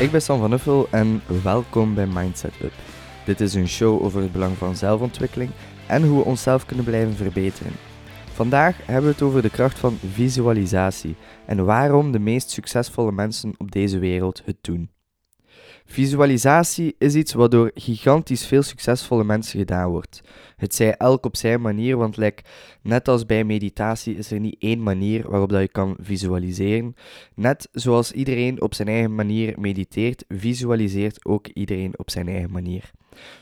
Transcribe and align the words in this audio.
Ik 0.00 0.10
ben 0.10 0.22
Sam 0.22 0.38
van 0.38 0.52
Uffel 0.52 0.88
en 0.90 1.22
welkom 1.42 1.94
bij 1.94 2.06
Mindset 2.06 2.54
Up. 2.62 2.72
Dit 3.24 3.40
is 3.40 3.54
een 3.54 3.68
show 3.68 4.02
over 4.02 4.22
het 4.22 4.32
belang 4.32 4.56
van 4.56 4.76
zelfontwikkeling 4.76 5.50
en 5.86 6.02
hoe 6.02 6.18
we 6.18 6.24
onszelf 6.24 6.66
kunnen 6.66 6.84
blijven 6.84 7.14
verbeteren. 7.14 7.72
Vandaag 8.32 8.76
hebben 8.86 9.04
we 9.04 9.10
het 9.10 9.22
over 9.22 9.42
de 9.42 9.50
kracht 9.50 9.78
van 9.78 9.98
visualisatie 10.12 11.16
en 11.46 11.64
waarom 11.64 12.12
de 12.12 12.18
meest 12.18 12.50
succesvolle 12.50 13.12
mensen 13.12 13.54
op 13.58 13.70
deze 13.70 13.98
wereld 13.98 14.42
het 14.44 14.56
doen. 14.60 14.90
Visualisatie 15.84 16.94
is 16.98 17.14
iets 17.14 17.32
wat 17.32 17.50
door 17.50 17.70
gigantisch 17.74 18.46
veel 18.46 18.62
succesvolle 18.62 19.24
mensen 19.24 19.58
gedaan 19.58 19.90
wordt. 19.90 20.20
Het 20.56 20.74
zij 20.74 20.96
elk 20.96 21.24
op 21.24 21.36
zijn 21.36 21.60
manier, 21.60 21.96
want 21.96 22.16
net 22.82 23.08
als 23.08 23.26
bij 23.26 23.44
meditatie 23.44 24.16
is 24.16 24.30
er 24.30 24.40
niet 24.40 24.56
één 24.58 24.82
manier 24.82 25.30
waarop 25.30 25.48
dat 25.48 25.60
je 25.60 25.68
kan 25.68 25.96
visualiseren. 26.00 26.94
Net 27.34 27.68
zoals 27.72 28.12
iedereen 28.12 28.62
op 28.62 28.74
zijn 28.74 28.88
eigen 28.88 29.14
manier 29.14 29.60
mediteert, 29.60 30.24
visualiseert 30.28 31.24
ook 31.24 31.46
iedereen 31.46 31.98
op 31.98 32.10
zijn 32.10 32.28
eigen 32.28 32.50
manier. 32.50 32.90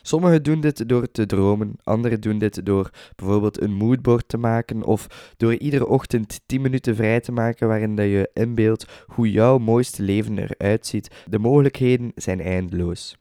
Sommigen 0.03 0.43
doen 0.43 0.61
dit 0.61 0.89
door 0.89 1.11
te 1.11 1.27
dromen, 1.27 1.77
anderen 1.83 2.21
doen 2.21 2.39
dit 2.39 2.67
door 2.67 2.91
bijvoorbeeld 3.17 3.61
een 3.61 3.75
moodboard 3.75 4.29
te 4.29 4.39
maken 4.39 4.83
of 4.83 5.33
door 5.37 5.55
iedere 5.55 5.87
ochtend 5.87 6.41
10 6.47 6.61
minuten 6.61 6.97
vrij 6.97 7.21
te 7.21 7.33
maken 7.33 7.69
waarin 7.69 7.97
dat 7.97 8.07
je 8.07 8.31
inbeeldt 8.33 9.05
hoe 9.07 9.31
jouw 9.31 9.59
mooiste 9.59 10.03
leven 10.03 10.39
eruit 10.39 10.87
ziet. 10.87 11.25
De 11.27 11.39
mogelijkheden 11.39 12.13
zijn 12.15 12.41
eindeloos. 12.41 13.17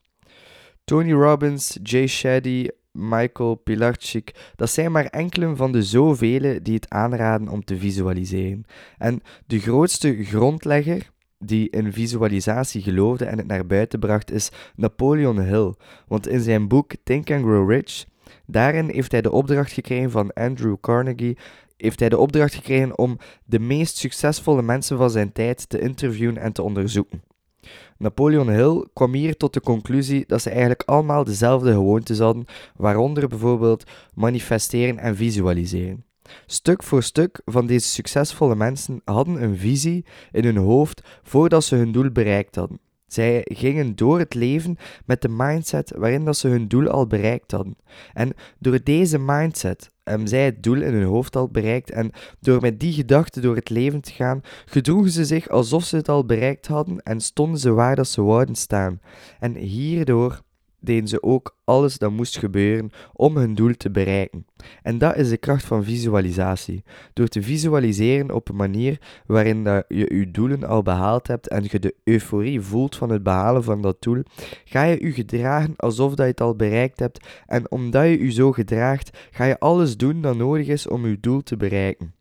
Tony 0.83 1.11
Robbins, 1.11 1.77
Jay 1.83 2.07
Shetty, 2.07 2.67
Michael 2.91 3.55
Pilarczyk, 3.55 4.51
dat 4.55 4.69
zijn 4.69 4.91
maar 4.91 5.05
enkele 5.05 5.55
van 5.55 5.71
de 5.71 5.83
zoveel 5.83 6.59
die 6.61 6.73
het 6.73 6.89
aanraden 6.89 7.47
om 7.47 7.63
te 7.63 7.77
visualiseren. 7.77 8.65
En 8.97 9.21
de 9.45 9.59
grootste 9.59 10.23
grondlegger 10.23 11.11
die 11.39 11.69
in 11.69 11.93
visualisatie 11.93 12.81
geloofde 12.81 13.25
en 13.25 13.37
het 13.37 13.47
naar 13.47 13.65
buiten 13.65 13.99
bracht, 13.99 14.31
is 14.31 14.51
Napoleon 14.75 15.39
Hill. 15.39 15.73
Want 16.07 16.27
in 16.27 16.39
zijn 16.41 16.67
boek 16.67 16.91
Think 17.03 17.31
and 17.31 17.41
Grow 17.41 17.71
Rich, 17.71 18.05
daarin 18.45 18.89
heeft 18.89 19.11
hij 19.11 19.21
de 19.21 19.31
opdracht 19.31 19.71
gekregen 19.71 20.11
van 20.11 20.33
Andrew 20.33 20.75
Carnegie, 20.81 21.37
heeft 21.77 21.99
hij 21.99 22.09
de 22.09 22.17
opdracht 22.17 22.55
gekregen 22.55 22.97
om 22.97 23.17
de 23.45 23.59
meest 23.59 23.97
succesvolle 23.97 24.61
mensen 24.61 24.97
van 24.97 25.09
zijn 25.09 25.31
tijd 25.31 25.69
te 25.69 25.79
interviewen 25.79 26.37
en 26.37 26.53
te 26.53 26.61
onderzoeken. 26.61 27.21
Napoleon 27.97 28.49
Hill 28.49 28.87
kwam 28.93 29.13
hier 29.13 29.37
tot 29.37 29.53
de 29.53 29.61
conclusie 29.61 30.23
dat 30.27 30.41
ze 30.41 30.49
eigenlijk 30.49 30.83
allemaal 30.85 31.23
dezelfde 31.23 31.71
gewoontes 31.71 32.19
hadden, 32.19 32.45
waaronder 32.75 33.27
bijvoorbeeld 33.27 33.83
manifesteren 34.13 34.97
en 34.97 35.15
visualiseren. 35.15 36.06
Stuk 36.45 36.83
voor 36.83 37.03
stuk 37.03 37.41
van 37.45 37.65
deze 37.67 37.87
succesvolle 37.87 38.55
mensen 38.55 39.01
hadden 39.05 39.43
een 39.43 39.57
visie 39.57 40.05
in 40.31 40.43
hun 40.43 40.57
hoofd 40.57 41.01
voordat 41.23 41.63
ze 41.63 41.75
hun 41.75 41.91
doel 41.91 42.11
bereikt 42.11 42.55
hadden. 42.55 42.79
Zij 43.07 43.41
gingen 43.43 43.95
door 43.95 44.19
het 44.19 44.33
leven 44.33 44.77
met 45.05 45.21
de 45.21 45.29
mindset 45.29 45.93
waarin 45.95 46.25
dat 46.25 46.37
ze 46.37 46.47
hun 46.47 46.67
doel 46.67 46.87
al 46.87 47.07
bereikt 47.07 47.51
hadden. 47.51 47.77
En 48.13 48.33
door 48.59 48.79
deze 48.83 49.19
mindset 49.19 49.89
hebben 50.03 50.27
zij 50.27 50.45
het 50.45 50.63
doel 50.63 50.81
in 50.81 50.93
hun 50.93 51.03
hoofd 51.03 51.35
al 51.35 51.47
bereikt 51.47 51.91
en 51.91 52.11
door 52.39 52.61
met 52.61 52.79
die 52.79 52.93
gedachte 52.93 53.41
door 53.41 53.55
het 53.55 53.69
leven 53.69 54.01
te 54.01 54.11
gaan, 54.11 54.41
gedroegen 54.65 55.11
ze 55.11 55.25
zich 55.25 55.49
alsof 55.49 55.83
ze 55.83 55.95
het 55.95 56.09
al 56.09 56.25
bereikt 56.25 56.67
hadden 56.67 57.01
en 57.01 57.21
stonden 57.21 57.59
ze 57.59 57.71
waar 57.71 57.95
dat 57.95 58.07
ze 58.07 58.21
wouden 58.21 58.55
staan. 58.55 58.99
En 59.39 59.55
hierdoor 59.55 60.41
deden 60.87 61.07
ze 61.07 61.23
ook 61.23 61.57
alles 61.63 61.97
dat 61.97 62.11
moest 62.11 62.37
gebeuren 62.37 62.89
om 63.13 63.37
hun 63.37 63.55
doel 63.55 63.73
te 63.73 63.91
bereiken. 63.91 64.45
En 64.81 64.97
dat 64.97 65.15
is 65.15 65.29
de 65.29 65.37
kracht 65.37 65.65
van 65.65 65.83
visualisatie. 65.83 66.83
Door 67.13 67.27
te 67.27 67.41
visualiseren 67.41 68.31
op 68.31 68.49
een 68.49 68.55
manier 68.55 68.99
waarin 69.25 69.63
dat 69.63 69.85
je 69.87 70.15
je 70.15 70.31
doelen 70.31 70.63
al 70.63 70.81
behaald 70.81 71.27
hebt 71.27 71.47
en 71.47 71.65
je 71.69 71.79
de 71.79 71.95
euforie 72.03 72.61
voelt 72.61 72.95
van 72.95 73.09
het 73.09 73.23
behalen 73.23 73.63
van 73.63 73.81
dat 73.81 74.01
doel, 74.01 74.23
ga 74.65 74.83
je 74.83 75.05
je 75.05 75.11
gedragen 75.11 75.73
alsof 75.75 76.09
dat 76.09 76.25
je 76.25 76.31
het 76.31 76.41
al 76.41 76.55
bereikt 76.55 76.99
hebt. 76.99 77.27
En 77.45 77.71
omdat 77.71 78.03
je 78.03 78.23
je 78.23 78.31
zo 78.31 78.51
gedraagt, 78.51 79.17
ga 79.31 79.43
je 79.43 79.59
alles 79.59 79.97
doen 79.97 80.21
dat 80.21 80.37
nodig 80.37 80.67
is 80.67 80.87
om 80.87 81.07
je 81.07 81.19
doel 81.19 81.43
te 81.43 81.57
bereiken. 81.57 82.15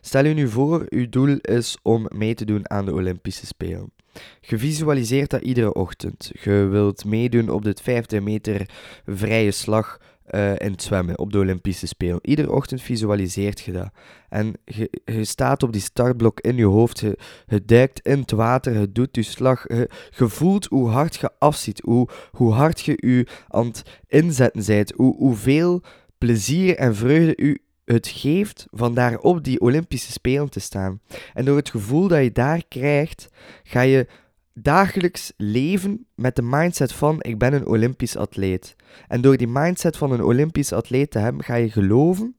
Stel 0.00 0.24
je 0.24 0.34
nu 0.34 0.48
voor, 0.48 0.86
uw 0.88 1.08
doel 1.08 1.36
is 1.40 1.78
om 1.82 2.08
mee 2.14 2.34
te 2.34 2.44
doen 2.44 2.70
aan 2.70 2.84
de 2.84 2.92
Olympische 2.92 3.46
Spelen. 3.46 3.92
Je 4.40 4.58
visualiseert 4.58 5.30
dat 5.30 5.42
iedere 5.42 5.74
ochtend. 5.74 6.30
Je 6.42 6.50
wilt 6.50 7.04
meedoen 7.04 7.48
op 7.48 7.64
de 7.64 7.76
50 7.82 8.20
meter 8.20 8.68
vrije 9.06 9.50
slag 9.50 9.98
in 10.32 10.70
het 10.70 10.82
zwemmen 10.82 11.18
op 11.18 11.32
de 11.32 11.38
Olympische 11.38 11.86
Spelen. 11.86 12.18
Iedere 12.22 12.52
ochtend 12.52 12.82
visualiseert 12.82 13.60
je 13.60 13.72
dat. 13.72 13.90
En 14.28 14.54
je, 14.64 14.90
staat 15.24 15.62
op 15.62 15.72
die 15.72 15.80
startblok 15.80 16.40
in 16.40 16.56
je 16.56 16.64
hoofd. 16.64 16.98
Je, 16.98 17.16
duikt 17.64 18.00
in 18.00 18.18
het 18.18 18.30
water. 18.30 18.80
Je 18.80 18.92
doet 18.92 19.16
je 19.16 19.22
slag. 19.22 19.68
Je, 19.68 19.90
je 20.16 20.28
voelt 20.28 20.64
hoe 20.64 20.88
hard 20.88 21.16
je 21.16 21.30
afziet. 21.38 21.80
Hoe, 21.80 22.08
hoe 22.30 22.52
hard 22.52 22.80
je 22.80 22.96
je 22.96 23.26
aan 23.48 23.66
het 23.66 23.82
inzetten 24.08 24.64
bent. 24.66 24.92
Hoe, 24.96 25.16
hoeveel 25.16 25.82
plezier 26.18 26.76
en 26.76 26.94
vreugde 26.94 27.36
u 27.36 27.63
het 27.84 28.06
geeft 28.06 28.66
van 28.70 28.94
daar 28.94 29.18
op 29.18 29.44
die 29.44 29.60
Olympische 29.60 30.12
Spelen 30.12 30.50
te 30.50 30.60
staan. 30.60 31.00
En 31.34 31.44
door 31.44 31.56
het 31.56 31.70
gevoel 31.70 32.08
dat 32.08 32.22
je 32.22 32.32
daar 32.32 32.62
krijgt, 32.68 33.28
ga 33.62 33.80
je 33.80 34.06
dagelijks 34.52 35.32
leven 35.36 36.06
met 36.14 36.36
de 36.36 36.42
mindset 36.42 36.92
van 36.92 37.22
ik 37.22 37.38
ben 37.38 37.52
een 37.52 37.66
Olympisch 37.66 38.16
atleet. 38.16 38.76
En 39.08 39.20
door 39.20 39.36
die 39.36 39.48
mindset 39.48 39.96
van 39.96 40.12
een 40.12 40.22
Olympisch 40.22 40.72
atleet 40.72 41.10
te 41.10 41.18
hebben, 41.18 41.44
ga 41.44 41.54
je 41.54 41.70
geloven 41.70 42.36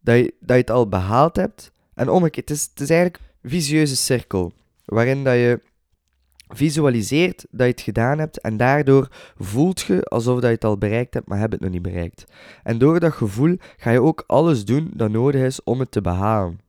dat 0.00 0.16
je, 0.16 0.34
dat 0.40 0.56
je 0.56 0.62
het 0.62 0.70
al 0.70 0.88
behaald 0.88 1.36
hebt. 1.36 1.72
En 1.94 2.08
omgekeerd, 2.08 2.48
het 2.48 2.58
is, 2.58 2.68
het 2.70 2.80
is 2.80 2.90
eigenlijk 2.90 3.22
een 3.42 3.50
visieuze 3.50 3.96
cirkel, 3.96 4.52
waarin 4.84 5.24
dat 5.24 5.34
je 5.34 5.60
visualiseert 6.48 7.46
dat 7.50 7.66
je 7.66 7.72
het 7.72 7.80
gedaan 7.80 8.18
hebt 8.18 8.40
en 8.40 8.56
daardoor 8.56 9.08
voelt 9.36 9.80
je 9.80 10.02
alsof 10.02 10.34
dat 10.34 10.48
je 10.48 10.54
het 10.54 10.64
al 10.64 10.78
bereikt 10.78 11.14
hebt, 11.14 11.28
maar 11.28 11.38
heb 11.38 11.50
het 11.50 11.60
nog 11.60 11.70
niet 11.70 11.82
bereikt. 11.82 12.24
En 12.62 12.78
door 12.78 13.00
dat 13.00 13.12
gevoel 13.12 13.56
ga 13.76 13.90
je 13.90 14.02
ook 14.02 14.24
alles 14.26 14.64
doen 14.64 14.90
dat 14.94 15.10
nodig 15.10 15.42
is 15.42 15.62
om 15.62 15.80
het 15.80 15.90
te 15.90 16.00
behalen. 16.00 16.60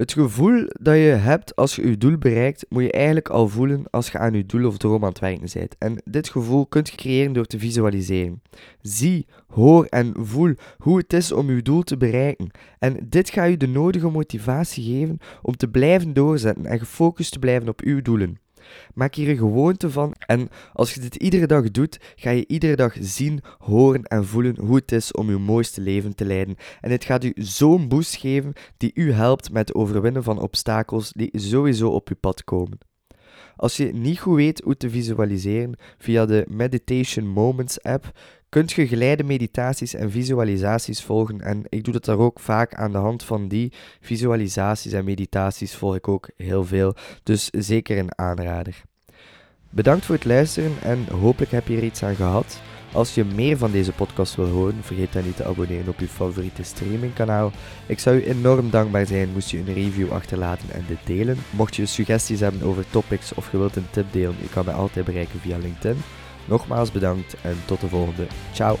Het 0.00 0.12
gevoel 0.12 0.64
dat 0.80 0.94
je 0.94 1.00
hebt 1.00 1.56
als 1.56 1.76
je 1.76 1.88
je 1.88 1.98
doel 1.98 2.18
bereikt, 2.18 2.66
moet 2.68 2.82
je 2.82 2.92
eigenlijk 2.92 3.28
al 3.28 3.48
voelen 3.48 3.84
als 3.90 4.10
je 4.10 4.18
aan 4.18 4.32
je 4.32 4.46
doel 4.46 4.66
of 4.66 4.76
droom 4.76 5.02
aan 5.02 5.08
het 5.08 5.18
werken 5.18 5.48
bent. 5.52 5.76
En 5.78 6.02
dit 6.04 6.28
gevoel 6.28 6.66
kunt 6.66 6.88
je 6.88 6.96
creëren 6.96 7.32
door 7.32 7.44
te 7.44 7.58
visualiseren. 7.58 8.42
Zie, 8.80 9.26
hoor 9.46 9.84
en 9.84 10.14
voel 10.18 10.54
hoe 10.78 10.98
het 10.98 11.12
is 11.12 11.32
om 11.32 11.50
je 11.50 11.62
doel 11.62 11.82
te 11.82 11.96
bereiken. 11.96 12.50
En 12.78 12.96
dit 13.08 13.30
gaat 13.30 13.48
je 13.48 13.56
de 13.56 13.68
nodige 13.68 14.08
motivatie 14.08 14.84
geven 14.84 15.18
om 15.42 15.56
te 15.56 15.68
blijven 15.68 16.12
doorzetten 16.12 16.66
en 16.66 16.78
gefocust 16.78 17.32
te 17.32 17.38
blijven 17.38 17.68
op 17.68 17.80
uw 17.80 18.02
doelen. 18.02 18.38
Maak 18.94 19.14
hier 19.14 19.28
een 19.28 19.36
gewoonte 19.36 19.90
van 19.90 20.14
en 20.26 20.48
als 20.72 20.94
je 20.94 21.00
dit 21.00 21.16
iedere 21.16 21.46
dag 21.46 21.70
doet, 21.70 21.98
ga 22.16 22.30
je 22.30 22.46
iedere 22.46 22.76
dag 22.76 22.96
zien, 23.00 23.40
horen 23.58 24.02
en 24.02 24.26
voelen 24.26 24.58
hoe 24.58 24.76
het 24.76 24.92
is 24.92 25.12
om 25.12 25.30
je 25.30 25.36
mooiste 25.36 25.80
leven 25.80 26.14
te 26.14 26.24
leiden. 26.24 26.56
En 26.80 26.90
het 26.90 27.04
gaat 27.04 27.24
u 27.24 27.32
zo'n 27.34 27.88
boost 27.88 28.16
geven 28.16 28.52
die 28.76 28.90
u 28.94 29.12
helpt 29.12 29.52
met 29.52 29.68
het 29.68 29.76
overwinnen 29.76 30.22
van 30.22 30.40
obstakels 30.40 31.12
die 31.12 31.30
sowieso 31.32 31.88
op 31.88 32.08
uw 32.08 32.16
pad 32.20 32.44
komen. 32.44 32.78
Als 33.56 33.76
je 33.76 33.92
niet 33.94 34.20
goed 34.20 34.36
weet 34.36 34.60
hoe 34.60 34.76
te 34.76 34.90
visualiseren 34.90 35.78
via 35.98 36.26
de 36.26 36.44
Meditation 36.48 37.26
Moments 37.26 37.82
app, 37.82 38.12
kunt 38.50 38.72
je 38.72 38.86
geleide 38.86 39.24
meditaties 39.24 39.94
en 39.94 40.10
visualisaties 40.10 41.02
volgen. 41.02 41.40
En 41.40 41.62
ik 41.68 41.84
doe 41.84 41.92
dat 41.92 42.04
daar 42.04 42.18
ook 42.18 42.40
vaak 42.40 42.74
aan 42.74 42.92
de 42.92 42.98
hand 42.98 43.24
van 43.24 43.48
die 43.48 43.72
visualisaties 44.00 44.92
en 44.92 45.04
meditaties 45.04 45.74
volg 45.74 45.94
ik 45.94 46.08
ook 46.08 46.30
heel 46.36 46.64
veel. 46.64 46.94
Dus 47.22 47.50
zeker 47.50 47.98
een 47.98 48.18
aanrader. 48.18 48.82
Bedankt 49.70 50.04
voor 50.04 50.14
het 50.14 50.24
luisteren 50.24 50.72
en 50.82 51.06
hopelijk 51.20 51.52
heb 51.52 51.68
je 51.68 51.76
er 51.76 51.84
iets 51.84 52.02
aan 52.02 52.14
gehad. 52.14 52.60
Als 52.92 53.14
je 53.14 53.24
meer 53.24 53.58
van 53.58 53.70
deze 53.70 53.92
podcast 53.92 54.34
wil 54.34 54.46
horen, 54.46 54.82
vergeet 54.82 55.12
dan 55.12 55.24
niet 55.24 55.36
te 55.36 55.44
abonneren 55.44 55.88
op 55.88 56.00
je 56.00 56.08
favoriete 56.08 56.62
streamingkanaal. 56.62 57.52
Ik 57.86 57.98
zou 57.98 58.16
je 58.16 58.26
enorm 58.26 58.70
dankbaar 58.70 59.06
zijn 59.06 59.32
moest 59.32 59.50
je 59.50 59.58
een 59.58 59.74
review 59.74 60.12
achterlaten 60.12 60.70
en 60.70 60.84
dit 60.88 60.98
delen. 61.04 61.36
Mocht 61.50 61.76
je 61.76 61.86
suggesties 61.86 62.40
hebben 62.40 62.62
over 62.62 62.84
topics 62.90 63.34
of 63.34 63.52
je 63.52 63.58
wilt 63.58 63.76
een 63.76 63.90
tip 63.90 64.12
delen, 64.12 64.36
je 64.40 64.48
kan 64.48 64.64
mij 64.64 64.74
altijd 64.74 65.04
bereiken 65.04 65.40
via 65.40 65.58
LinkedIn. 65.58 65.96
Nogmaals 66.50 66.92
bedankt 66.92 67.34
en 67.42 67.56
tot 67.64 67.80
de 67.80 67.88
volgende. 67.88 68.26
Ciao. 68.52 68.76